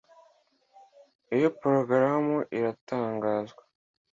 Iyo 1.35 1.49
porogaramu 1.57 2.37
iratangazwa 2.57 3.61